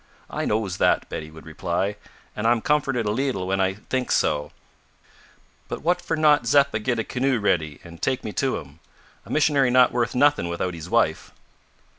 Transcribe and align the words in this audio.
"I 0.31 0.45
knows 0.45 0.77
that," 0.77 1.07
Betsy 1.09 1.29
would 1.29 1.45
reply, 1.45 1.95
"an' 2.35 2.47
I'm 2.47 2.59
comforted 2.59 3.05
a 3.05 3.11
leetle 3.11 3.45
when 3.45 3.61
I 3.61 3.75
think 3.75 4.11
so; 4.11 4.51
but 5.67 5.83
what 5.83 6.01
for 6.01 6.17
not 6.17 6.47
Zeppa 6.47 6.79
git 6.79 6.97
a 6.97 7.03
canoe 7.03 7.37
ready 7.39 7.79
an' 7.83 7.99
take 7.99 8.23
me 8.23 8.33
to 8.33 8.57
him? 8.57 8.79
A 9.27 9.29
missionary 9.29 9.69
not 9.69 9.91
worth 9.91 10.15
nothing 10.15 10.47
without 10.49 10.73
hees 10.73 10.89
wife." 10.89 11.29